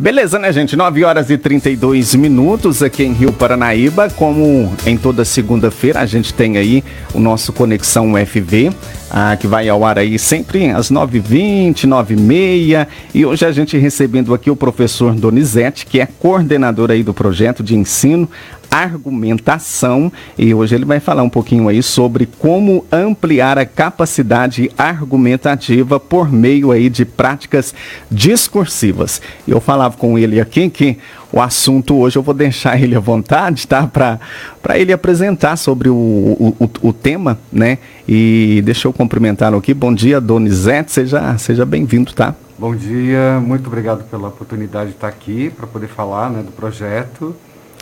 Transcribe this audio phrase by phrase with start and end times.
[0.00, 0.76] Beleza, né, gente?
[0.76, 4.08] 9 horas e 32 minutos aqui em Rio Paranaíba.
[4.08, 8.72] Como em toda segunda-feira, a gente tem aí o nosso Conexão UFV,
[9.10, 12.86] ah, que vai ao ar aí sempre às 9h20, 9h30.
[13.12, 17.62] E hoje a gente recebendo aqui o professor Donizete, que é coordenador aí do projeto
[17.62, 18.26] de ensino
[18.70, 25.98] argumentação e hoje ele vai falar um pouquinho aí sobre como ampliar a capacidade argumentativa
[25.98, 27.74] por meio aí de práticas
[28.10, 29.20] discursivas.
[29.46, 30.98] Eu falava com ele aqui que
[31.32, 33.86] o assunto hoje eu vou deixar ele à vontade, tá?
[33.86, 37.78] Para ele apresentar sobre o, o, o, tema, né?
[38.08, 39.72] E deixa eu cumprimentá-lo aqui.
[39.72, 42.34] Bom dia, Donizete, seja, seja bem-vindo, tá?
[42.58, 47.34] Bom dia, muito obrigado pela oportunidade de estar aqui para poder falar né, do projeto.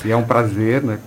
[0.04, 0.98] E é um prazer, né?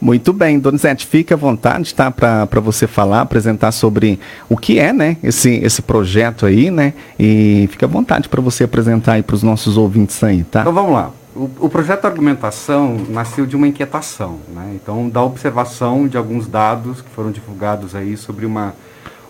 [0.00, 2.10] Muito bem, Donizete, fique à vontade, tá?
[2.10, 5.16] Para você falar, apresentar sobre o que é, né?
[5.22, 6.92] Esse, esse projeto aí, né?
[7.18, 10.60] E fique à vontade para você apresentar aí para os nossos ouvintes aí, tá?
[10.60, 11.10] Então vamos lá.
[11.34, 14.72] O, o projeto Argumentação nasceu de uma inquietação, né?
[14.74, 18.74] Então, da observação de alguns dados que foram divulgados aí sobre uma,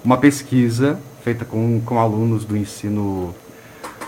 [0.04, 3.34] uma pesquisa feita com, com alunos do ensino,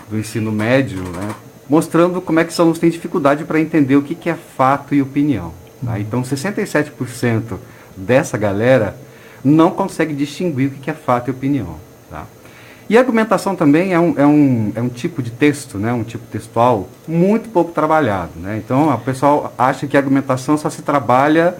[0.09, 1.29] do ensino médio, né?
[1.69, 4.95] Mostrando como é que os alunos têm dificuldade para entender o que, que é fato
[4.95, 5.53] e opinião.
[5.85, 5.99] Tá?
[5.99, 7.57] Então, 67%
[7.95, 8.95] dessa galera
[9.43, 11.75] não consegue distinguir o que, que é fato e opinião.
[12.09, 12.25] Tá?
[12.89, 15.93] E argumentação também é um, é, um, é um tipo de texto, né?
[15.93, 18.31] um tipo textual muito pouco trabalhado.
[18.35, 18.59] Né?
[18.63, 21.55] Então, o pessoal acha que a argumentação só se trabalha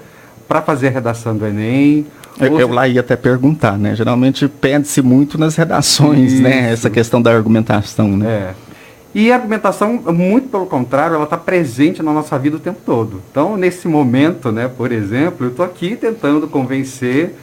[0.48, 2.08] para fazer a redação do Enem,
[2.40, 3.94] eu, eu, lá ia até perguntar, né?
[3.96, 6.42] Geralmente pede-se muito nas redações, Isso.
[6.42, 6.72] né?
[6.72, 8.26] Essa questão da argumentação, né?
[8.30, 8.69] É.
[9.14, 13.22] E a argumentação, muito pelo contrário, ela está presente na nossa vida o tempo todo.
[13.32, 17.36] Então, nesse momento, né, por exemplo, eu estou aqui tentando convencer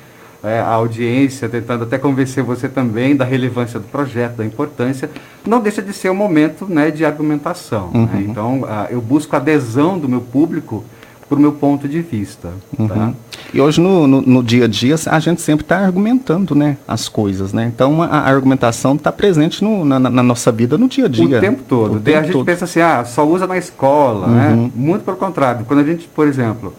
[0.44, 5.10] é, a audiência, tentando até convencer você também da relevância do projeto, da importância.
[5.44, 7.90] Não deixa de ser um momento né, de argumentação.
[7.92, 7.98] Né?
[7.98, 8.06] Uhum.
[8.06, 8.26] Né?
[8.28, 10.84] Então, a, eu busco adesão do meu público
[11.28, 12.48] por meu ponto de vista.
[12.76, 12.82] Tá?
[12.82, 12.88] Uhum.
[12.88, 13.12] Tá?
[13.52, 17.08] E hoje no, no, no, dia a dia a gente sempre está argumentando né, as
[17.08, 17.70] coisas, né?
[17.72, 21.38] Então a, a argumentação está presente no, na, na, nossa vida no dia a dia.
[21.38, 21.96] O tempo todo.
[21.96, 22.44] O tempo a gente todo.
[22.44, 24.48] pensa assim, ah, só usa na escola, né?
[24.48, 24.64] uhum.
[24.64, 24.70] né?
[24.74, 25.64] Muito pelo contrário.
[25.64, 26.74] Quando a gente, por exemplo,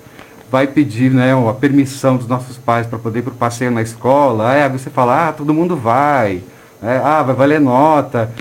[0.52, 3.82] vai pedir né, a permissão dos nossos pais para poder ir para o passeio na
[3.82, 6.42] escola, aí você fala, ah, todo mundo vai,
[6.82, 8.32] é, ah, vai valer nota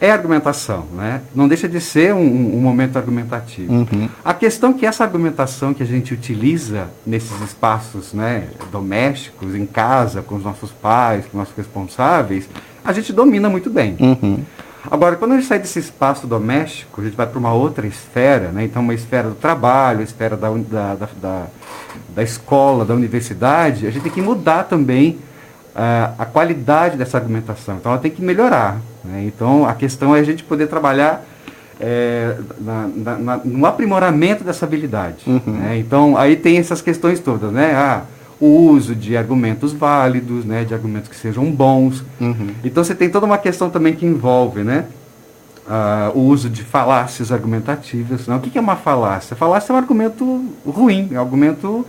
[0.00, 1.22] é argumentação, né?
[1.34, 3.72] não deixa de ser um, um momento argumentativo.
[3.72, 4.08] Uhum.
[4.24, 9.66] A questão é que essa argumentação que a gente utiliza nesses espaços né, domésticos, em
[9.66, 12.48] casa, com os nossos pais, com os nossos responsáveis,
[12.84, 13.96] a gente domina muito bem.
[13.98, 14.44] Uhum.
[14.90, 18.50] Agora, quando a gente sai desse espaço doméstico, a gente vai para uma outra esfera,
[18.52, 18.64] né?
[18.64, 21.46] então uma esfera do trabalho, a esfera da, da, da, da,
[22.14, 25.18] da escola, da universidade, a gente tem que mudar também
[25.78, 27.76] uh, a qualidade dessa argumentação.
[27.76, 28.80] Então ela tem que melhorar.
[29.04, 29.24] Né?
[29.26, 31.24] Então, a questão é a gente poder trabalhar
[31.80, 35.22] é, na, na, na, no aprimoramento dessa habilidade.
[35.26, 35.40] Uhum.
[35.46, 35.78] Né?
[35.78, 37.72] Então, aí tem essas questões todas, né?
[37.74, 38.02] Ah,
[38.40, 40.64] o uso de argumentos válidos, né?
[40.64, 42.04] De argumentos que sejam bons.
[42.20, 42.48] Uhum.
[42.64, 44.86] Então, você tem toda uma questão também que envolve, né?
[45.68, 48.26] Ah, o uso de falácias argumentativas.
[48.26, 48.34] Né?
[48.34, 49.36] O que, que é uma falácia?
[49.36, 51.86] Falácia é um argumento ruim, é um argumento,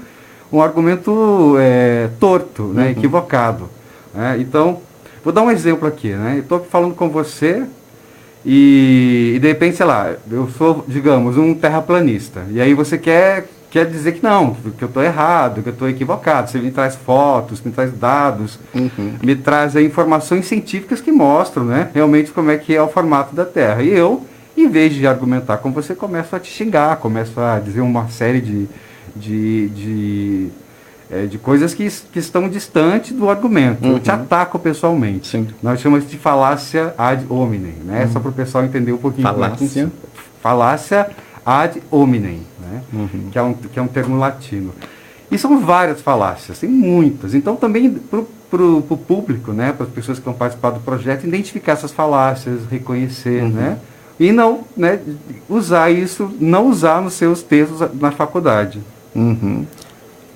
[0.51, 2.85] um argumento é, torto, né?
[2.85, 2.89] Uhum.
[2.91, 3.78] equivocado.
[4.13, 4.37] Né?
[4.39, 4.81] Então,
[5.23, 6.35] Vou dar um exemplo aqui, né?
[6.37, 7.63] Eu estou falando com você
[8.45, 12.45] e, e, de repente, sei lá, eu sou, digamos, um terraplanista.
[12.51, 15.89] E aí você quer, quer dizer que não, que eu estou errado, que eu estou
[15.89, 16.49] equivocado.
[16.49, 19.15] Você me traz fotos, me traz dados, uhum.
[19.21, 21.89] me traz aí, informações científicas que mostram, né?
[21.93, 23.83] Realmente como é que é o formato da Terra.
[23.83, 24.25] E eu,
[24.55, 28.39] em vez de argumentar com você, começo a te xingar, começo a dizer uma série
[28.39, 28.69] de,
[29.17, 30.49] de, de
[31.19, 33.85] é, de coisas que, que estão distantes do argumento.
[33.85, 33.93] Uhum.
[33.93, 35.27] Eu te ataco pessoalmente.
[35.27, 35.47] Sim.
[35.61, 38.05] Nós chamamos de falácia ad hominem, né?
[38.05, 38.13] Uhum.
[38.13, 39.27] Só para o pessoal entender um pouquinho.
[39.27, 39.91] Falácia?
[40.41, 41.09] Falácia
[41.45, 42.81] ad hominem, né?
[42.93, 43.29] Uhum.
[43.31, 44.73] que, é um, que é um termo latino.
[45.31, 47.35] E são várias falácias, tem muitas.
[47.35, 47.91] Então também
[48.49, 52.61] para o público, né, para as pessoas que vão participar do projeto, identificar essas falácias,
[52.69, 53.49] reconhecer, uhum.
[53.49, 53.77] né?
[54.19, 54.99] E não né,
[55.47, 58.81] usar isso, não usar nos seus textos na faculdade.
[59.15, 59.65] Uhum.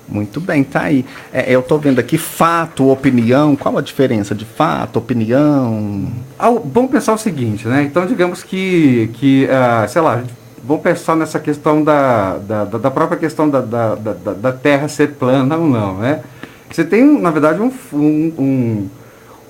[0.08, 1.04] Muito bem, tá aí.
[1.32, 3.56] É, eu estou vendo aqui fato, opinião.
[3.56, 6.08] Qual a diferença de fato, opinião?
[6.38, 7.82] Ah, vamos pensar o seguinte, né?
[7.82, 10.22] Então, digamos que, que uh, sei lá,
[10.62, 15.12] vamos pensar nessa questão da, da, da própria questão da, da, da, da, Terra ser
[15.12, 16.20] plana ou não, né?
[16.70, 18.88] Você tem, na verdade, um, um, um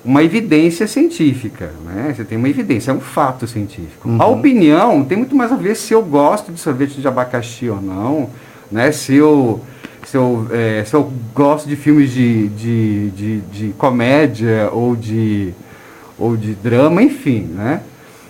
[0.05, 2.13] uma evidência científica, né?
[2.15, 4.07] Você tem uma evidência, é um fato científico.
[4.07, 4.21] Uhum.
[4.21, 7.81] A opinião tem muito mais a ver se eu gosto de sorvete de abacaxi ou
[7.81, 8.29] não,
[8.71, 8.91] né?
[8.91, 9.59] Se eu
[10.05, 15.51] se eu, é, se eu gosto de filmes de, de, de, de, comédia ou de,
[16.17, 17.81] ou de drama, enfim, né?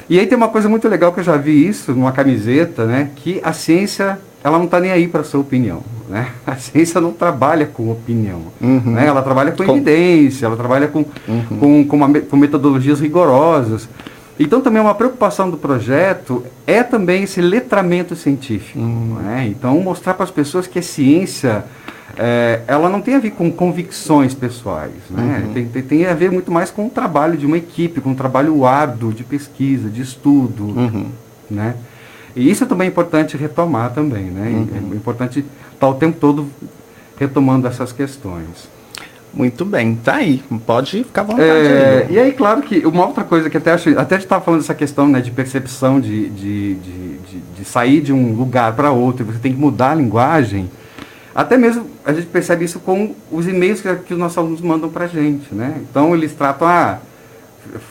[0.09, 3.09] E aí tem uma coisa muito legal que eu já vi isso numa camiseta, né?
[3.15, 6.29] Que a ciência, ela não está nem aí para a sua opinião, né?
[6.45, 8.81] A ciência não trabalha com opinião, uhum.
[8.85, 9.07] né?
[9.07, 11.45] Ela trabalha com, com, evidência, ela trabalha com, uhum.
[11.59, 13.89] com, com, uma, com metodologias rigorosas.
[14.39, 18.79] Então também uma preocupação do projeto é também esse letramento científico.
[18.79, 19.19] Uhum.
[19.21, 19.47] Né?
[19.47, 21.63] Então mostrar para as pessoas que a ciência
[22.17, 25.43] é, ela não tem a ver com convicções pessoais, né?
[25.45, 25.53] Uhum.
[25.53, 28.15] Tem, tem, tem, a ver muito mais com o trabalho de uma equipe, com o
[28.15, 31.07] trabalho árduo de pesquisa, de estudo, uhum.
[31.49, 31.75] né?
[32.35, 34.49] E isso também é importante retomar também, né?
[34.49, 34.93] Uhum.
[34.93, 36.49] É importante estar o tempo todo
[37.17, 38.69] retomando essas questões.
[39.35, 41.49] Muito bem, tá aí, pode ficar à vontade.
[41.49, 42.15] É, aí.
[42.15, 44.61] E aí, claro que uma outra coisa que até acho, até a gente estava falando
[44.61, 47.17] dessa questão né, de percepção, de, de, de,
[47.57, 50.71] de, sair de um lugar para outro, você tem que mudar a linguagem.
[51.35, 54.89] Até mesmo a gente percebe isso com os e-mails que, que os nossos alunos mandam
[54.89, 55.53] para a gente.
[55.53, 55.81] Né?
[55.81, 56.99] Então eles tratam, ah,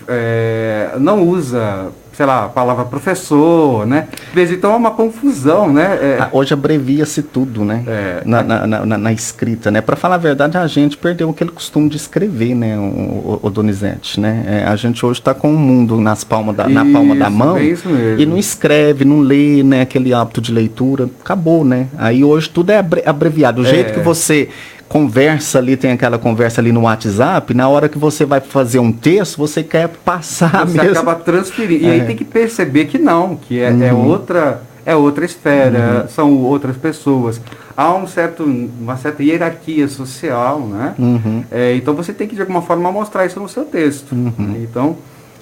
[0.08, 4.08] é, não usa sei lá, a palavra professor, né?
[4.36, 5.98] Então é uma confusão, né?
[6.00, 6.18] É...
[6.20, 7.82] Ah, hoje abrevia-se tudo, né?
[7.86, 9.80] É, na, na, na, na, escrita, né?
[9.80, 13.50] Para falar a verdade, a gente perdeu aquele costume de escrever, né, o, o, o
[13.50, 14.44] Donizete, né?
[14.46, 17.28] É, a gente hoje está com o mundo nas palmas da, isso, na palma da
[17.28, 17.74] mão é
[18.18, 19.82] e não escreve, não lê, né?
[19.82, 21.88] Aquele hábito de leitura, acabou, né?
[21.98, 23.62] Aí hoje tudo é abreviado.
[23.62, 23.92] O jeito é.
[23.94, 24.48] que você
[24.88, 28.92] conversa ali, tem aquela conversa ali no WhatsApp, na hora que você vai fazer um
[28.92, 30.92] texto, você quer passar você mesmo.
[30.92, 31.86] acaba transferindo.
[31.86, 31.88] É.
[31.88, 32.04] E aí é.
[32.04, 33.82] tem que perceber que não, que é, é uhum.
[33.82, 36.08] é outra é outra esfera, uhum.
[36.08, 37.40] são outras pessoas.
[37.74, 40.94] Há um certo, uma certa hierarquia social, né?
[40.98, 41.42] Uhum.
[41.50, 44.12] É, então você tem que de alguma forma mostrar isso no seu texto.
[44.12, 44.32] Uhum.
[44.36, 44.60] Né?
[44.62, 44.96] Então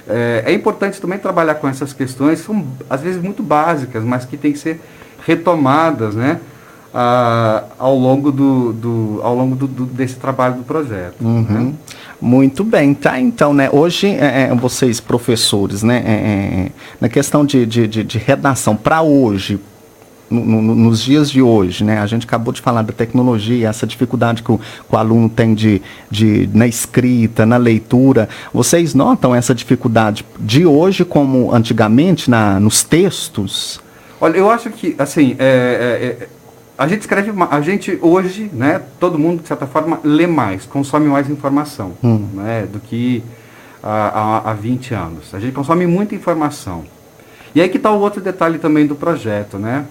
[0.09, 4.37] é, é, importante também trabalhar com essas questões, são às vezes muito básicas, mas que
[4.37, 4.81] têm que ser
[5.27, 6.41] retomadas, né?
[6.95, 11.17] Ah, ao longo, do, do ao longo do, do, desse trabalho do projeto.
[11.21, 11.43] Uhum.
[11.43, 11.73] Né?
[12.21, 13.19] Muito bem, tá?
[13.19, 18.05] Então, né, hoje é, é vocês professores, né, é, é, na questão de, de, de,
[18.05, 19.59] de redação, para hoje,
[20.31, 21.99] no, no, nos dias de hoje, né?
[21.99, 25.55] A gente acabou de falar da tecnologia, essa dificuldade que o, que o, aluno tem
[25.55, 28.29] de, de, na escrita, na leitura.
[28.53, 33.81] Vocês notam essa dificuldade de hoje como antigamente na, nos textos?
[34.21, 36.29] Olha, eu acho que, assim, é, é, é
[36.83, 41.07] a gente escreve, a gente hoje, né, todo mundo de certa forma lê mais, consome
[41.07, 42.27] mais informação, hum.
[42.35, 43.23] né, do que
[43.81, 45.33] há, há 20 anos.
[45.33, 46.85] A gente consome muita informação.
[47.55, 49.85] E aí que está o outro detalhe também do projeto, né?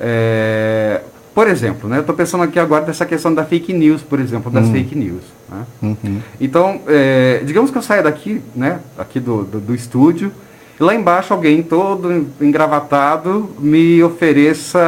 [0.00, 1.00] É,
[1.32, 4.50] por exemplo, né, eu estou pensando aqui agora dessa questão da fake news, por exemplo,
[4.50, 4.72] das hum.
[4.72, 5.22] fake news.
[5.48, 5.64] Né?
[5.80, 6.20] Uhum.
[6.40, 10.32] Então, é, digamos que eu saia daqui, né, aqui do, do, do estúdio,
[10.78, 14.78] e lá embaixo alguém todo engravatado me ofereça,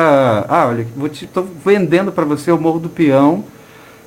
[0.48, 3.44] ah, olha, estou vendendo para você o Morro do Peão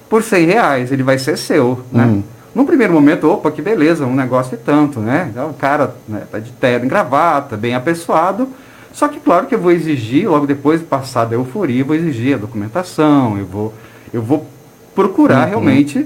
[0.07, 2.05] por 100 reais, ele vai ser seu, né?
[2.05, 2.23] Hum.
[2.53, 5.29] Num primeiro momento, opa, que beleza, um negócio e tanto, né?
[5.31, 8.47] Então, o cara né, tá de terno, gravata, bem apessoado,
[8.91, 11.95] só que claro que eu vou exigir, logo depois de passar da euforia, eu vou
[11.95, 13.73] exigir a documentação, eu vou,
[14.13, 14.45] eu vou
[14.93, 15.49] procurar uhum.
[15.49, 16.05] realmente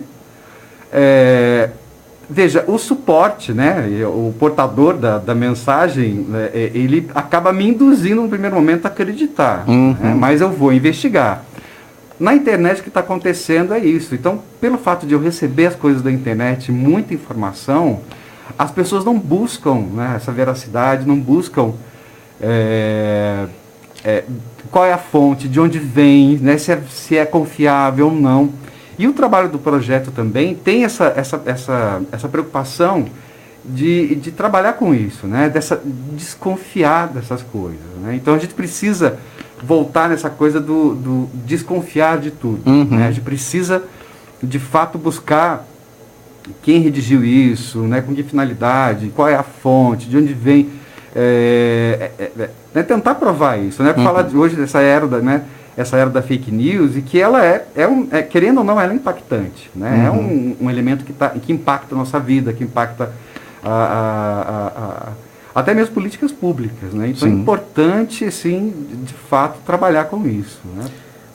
[0.94, 1.72] é,
[2.30, 8.30] Veja, o suporte, né, o portador da, da mensagem, né, ele acaba me induzindo no
[8.30, 9.96] primeiro momento a acreditar, uhum.
[10.00, 11.44] né, mas eu vou investigar.
[12.20, 14.16] Na internet o que está acontecendo é isso.
[14.16, 18.00] Então, pelo fato de eu receber as coisas da internet, muita informação,
[18.58, 21.74] as pessoas não buscam né, essa veracidade, não buscam
[22.42, 23.46] é,
[24.04, 24.24] é,
[24.72, 28.50] qual é a fonte, de onde vem, né, se, é, se é confiável ou não.
[28.98, 33.06] E o trabalho do projeto também tem essa, essa, essa, essa preocupação
[33.64, 35.50] de, de trabalhar com isso, né?
[35.50, 37.80] Dessa, desconfiar dessas coisas.
[38.02, 38.16] Né?
[38.16, 39.18] Então a gente precisa
[39.62, 42.62] voltar nessa coisa do, do desconfiar de tudo.
[42.70, 42.86] Uhum.
[42.86, 43.08] Né?
[43.08, 43.84] A gente precisa,
[44.42, 45.66] de fato, buscar
[46.62, 48.02] quem redigiu isso, né?
[48.02, 50.70] com que finalidade, qual é a fonte, de onde vem.
[51.16, 52.84] É, é, é, né?
[52.84, 53.82] tentar provar isso.
[53.82, 53.94] Né?
[53.98, 54.04] Uhum.
[54.04, 55.20] Falar hoje dessa era da.
[55.20, 55.44] Né?
[55.78, 58.80] Essa era da fake news e que ela é, é, um, é querendo ou não,
[58.80, 59.70] ela é impactante.
[59.76, 60.06] Né?
[60.06, 60.16] É uhum.
[60.16, 63.12] É um, um, elemento que, tá, que impacta a nossa vida, que impacta
[63.64, 66.94] a, a, a, até mesmo políticas públicas.
[66.94, 67.10] Né?
[67.10, 67.38] Então é sim.
[67.38, 70.60] é importante, sim, de fato, trabalhar com isso.
[70.76, 70.86] Né?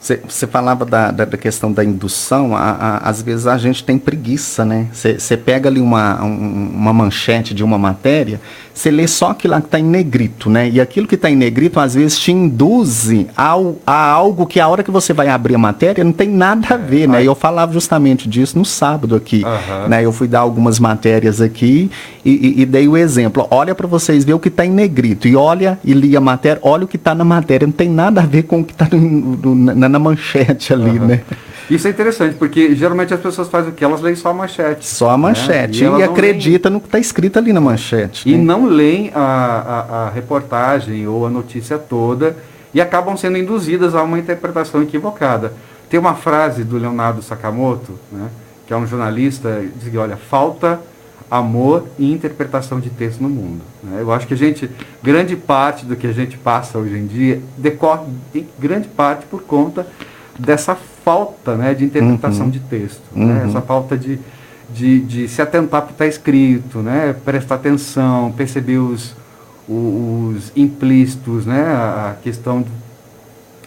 [0.01, 3.99] Você falava da, da, da, questão da indução, a, a, às vezes a gente tem
[3.99, 4.87] preguiça, né?
[4.91, 8.41] Você pega ali uma, um, uma manchete de uma matéria,
[8.73, 10.67] você lê só aquilo que está em negrito, né?
[10.67, 14.67] E aquilo que está em negrito às vezes te induz ao, a algo que a
[14.67, 17.21] hora que você vai abrir a matéria não tem nada a ver, né?
[17.21, 19.43] E eu falava justamente disso no sábado aqui,
[19.87, 20.03] né?
[20.03, 21.91] Eu fui dar algumas matérias aqui
[22.25, 23.45] e, e, e dei o exemplo.
[23.51, 26.59] Olha para vocês ver o que está em negrito e olha e li a matéria,
[26.63, 28.87] olha o que está na matéria, não tem nada a ver com o que está
[29.90, 31.07] na na manchete ali, uhum.
[31.07, 31.21] né?
[31.69, 33.83] Isso é interessante, porque geralmente as pessoas fazem o que?
[33.83, 34.85] Elas leem só a manchete.
[34.85, 35.85] Só a manchete.
[35.85, 35.97] Né?
[35.97, 36.73] E, e acredita leem...
[36.73, 38.27] no que está escrito ali na manchete.
[38.27, 38.43] E né?
[38.43, 42.35] não leem a, a, a reportagem ou a notícia toda
[42.73, 45.53] e acabam sendo induzidas a uma interpretação equivocada.
[45.89, 48.29] Tem uma frase do Leonardo Sakamoto, né,
[48.65, 50.79] que é um jornalista, diz que, olha, falta
[51.31, 53.61] amor e interpretação de texto no mundo.
[53.81, 53.99] Né?
[54.01, 54.69] Eu acho que a gente,
[55.01, 58.03] grande parte do que a gente passa hoje em dia, decorre
[58.35, 59.87] em grande parte por conta
[60.37, 62.51] dessa falta né, de interpretação uhum.
[62.51, 63.27] de texto, uhum.
[63.27, 63.45] né?
[63.47, 64.19] essa falta de,
[64.69, 67.15] de, de se atentar para o que está escrito, né?
[67.23, 69.15] prestar atenção, perceber os,
[69.69, 71.61] os, implícitos, né?
[71.61, 72.65] a, questão,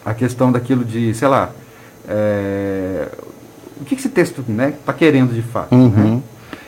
[0.05, 1.49] a questão daquilo de, sei lá,
[2.07, 3.07] é,
[3.81, 5.75] o que esse texto está né, tá querendo de fato.
[5.75, 5.81] Né?
[5.81, 6.15] Uhum.
[6.15, 6.21] Né?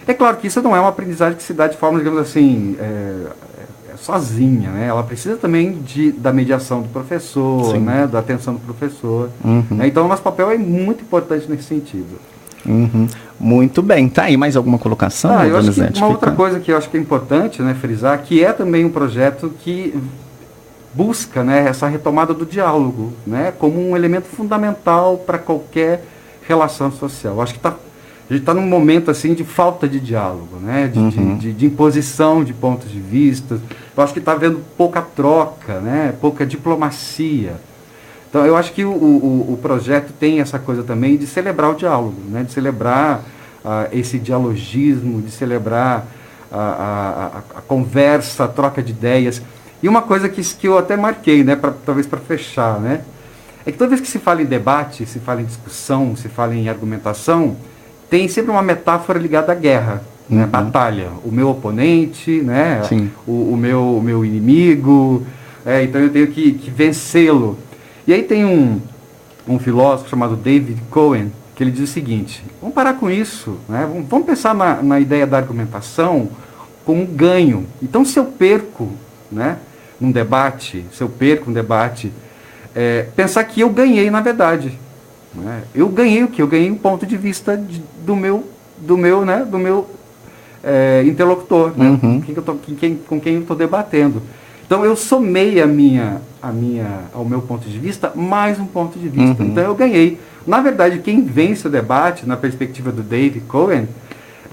[0.07, 2.77] É claro que isso não é uma aprendizagem que se dá de forma, digamos assim,
[2.79, 3.27] é,
[3.93, 4.87] é sozinha, né?
[4.87, 8.07] Ela precisa também de, da mediação do professor, né?
[8.07, 9.29] Da atenção do professor.
[9.43, 9.65] Uhum.
[9.71, 9.87] Né?
[9.87, 12.17] Então, o nosso papel é muito importante nesse sentido.
[12.65, 13.07] Uhum.
[13.39, 14.09] Muito bem.
[14.09, 15.37] Tá aí mais alguma colocação?
[15.37, 16.05] Ah, eu acho que uma Fica...
[16.05, 19.51] outra coisa que eu acho que é importante né, frisar, que é também um projeto
[19.59, 19.93] que
[20.93, 26.03] busca né, essa retomada do diálogo né, como um elemento fundamental para qualquer
[26.47, 27.35] relação social.
[27.35, 27.75] Eu acho que está
[28.29, 30.89] a gente está num momento assim de falta de diálogo, né?
[30.91, 31.09] de, uhum.
[31.09, 33.59] de, de, de imposição de pontos de vista.
[33.95, 36.13] Eu acho que está havendo pouca troca, né?
[36.19, 37.55] pouca diplomacia.
[38.29, 41.75] Então eu acho que o, o, o, projeto tem essa coisa também de celebrar o
[41.75, 42.43] diálogo, né?
[42.43, 43.23] de celebrar
[43.63, 46.05] uh, esse dialogismo, de celebrar
[46.51, 49.41] a, a, a, a, conversa, a troca de ideias.
[49.81, 51.55] E uma coisa que, que eu até marquei, né?
[51.55, 53.03] pra, talvez para fechar, né?
[53.65, 56.53] é que toda vez que se fala em debate, se fala em discussão, se fala
[56.55, 57.55] em argumentação,
[58.09, 60.43] tem sempre uma metáfora ligada à guerra, né?
[60.43, 60.49] uhum.
[60.49, 61.09] batalha.
[61.23, 62.81] O meu oponente, né?
[63.25, 65.25] O, o, meu, o meu inimigo,
[65.65, 67.57] é, então eu tenho que, que vencê-lo.
[68.05, 68.79] E aí tem um,
[69.47, 73.89] um filósofo chamado David Cohen, que ele diz o seguinte, vamos parar com isso, né?
[74.07, 76.29] vamos pensar na, na ideia da argumentação
[76.85, 77.65] como um ganho.
[77.81, 78.89] Então se eu perco
[79.31, 79.57] né,
[79.99, 82.13] num debate, se eu perco um debate,
[82.75, 84.79] é, pensar que eu ganhei na verdade.
[85.33, 85.63] Né?
[85.73, 86.41] Eu ganhei o que?
[86.41, 89.89] Eu ganhei um ponto de vista de, do meu, do meu, né, do meu
[90.63, 91.89] é, interlocutor, né?
[91.89, 91.97] uhum.
[91.97, 94.21] com, quem eu tô, quem, com quem eu estou debatendo.
[94.65, 98.99] Então eu somei a minha, a minha, ao meu ponto de vista mais um ponto
[98.99, 99.41] de vista.
[99.41, 99.49] Uhum.
[99.49, 100.19] Então eu ganhei.
[100.45, 103.87] Na verdade, quem vence o debate, na perspectiva do Dave Cohen,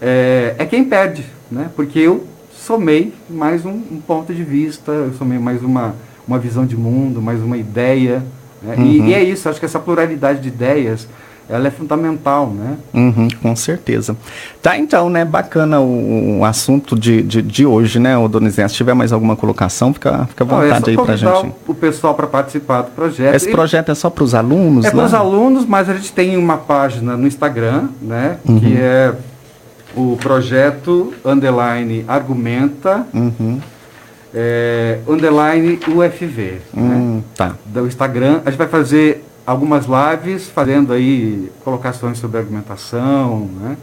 [0.00, 1.70] é, é quem perde, né?
[1.74, 5.94] Porque eu somei mais um, um, ponto de vista, eu somei mais uma,
[6.26, 8.22] uma visão de mundo, mais uma ideia,
[8.64, 8.74] né?
[8.76, 8.84] Uhum.
[8.84, 11.06] E, e, é isso, acho que essa pluralidade de ideias,
[11.48, 12.76] ela é fundamental, né?
[12.92, 14.16] Uhum, com certeza.
[14.62, 18.76] Tá, então, né, bacana o, o assunto de, de, de, hoje, né, o Donizete, se
[18.76, 21.54] tiver mais alguma colocação, fica, fica à vontade Não, é aí pra gente.
[21.66, 23.34] o pessoal para participar do projeto.
[23.34, 24.84] Esse projeto é só para os alunos?
[24.86, 28.60] É para os alunos, mas a gente tem uma página no Instagram, né, uhum.
[28.60, 29.14] que é
[29.96, 33.60] o projeto underline argumenta uhum
[34.34, 36.58] é, underline UFV.
[36.76, 37.22] Hum, né?
[37.36, 37.56] Tá.
[37.64, 38.40] Do Instagram.
[38.44, 43.76] A gente vai fazer algumas lives fazendo aí colocações sobre argumentação, né?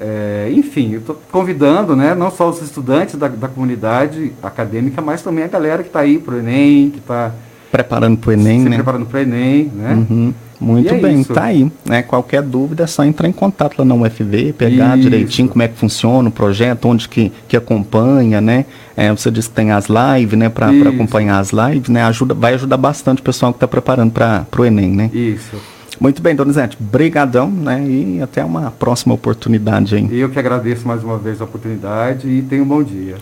[0.00, 5.22] É, enfim, eu estou convidando né, não só os estudantes da, da comunidade acadêmica, mas
[5.22, 7.32] também a galera que está aí para o Enem, que está
[7.70, 8.76] preparando para o Enem, né?
[8.76, 10.06] Preparando para o Enem, né?
[10.10, 10.34] Uhum.
[10.60, 11.32] Muito é bem, isso.
[11.32, 11.70] tá aí.
[11.84, 12.02] Né?
[12.02, 15.08] Qualquer dúvida é só entrar em contato lá na UFV, pegar isso.
[15.08, 18.64] direitinho como é que funciona o projeto, onde que, que acompanha, né?
[18.96, 20.48] É, você disse que tem as lives, né?
[20.48, 22.02] Para acompanhar as lives, né?
[22.02, 25.10] Ajuda, vai ajudar bastante o pessoal que está preparando para o Enem, né?
[25.12, 25.56] Isso.
[26.00, 27.84] Muito bem, Donizete, brigadão, né?
[27.84, 30.08] E até uma próxima oportunidade aí.
[30.12, 33.16] Eu que agradeço mais uma vez a oportunidade e tenha um bom dia.